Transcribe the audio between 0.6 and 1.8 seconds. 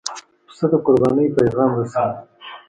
د قربانۍ پیغام